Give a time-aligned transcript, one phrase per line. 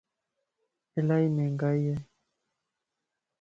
[0.97, 1.97] الائي مھنگائي ائي.